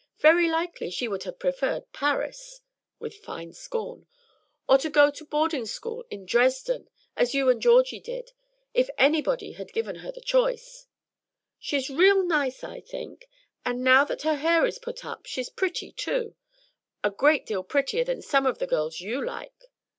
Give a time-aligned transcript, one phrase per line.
[0.17, 2.61] Very likely she would have preferred Paris,"
[2.97, 4.07] with fine scorn,
[4.67, 8.31] "or to go to boarding school in Dresden, as you and Georgie did,
[8.73, 10.87] if anybody had given her the choice.
[11.59, 13.29] She's real nice, I think,
[13.63, 16.35] and now that her hair is put up, she's pretty too,
[17.03, 19.65] a great deal prettier than some of the girls you like.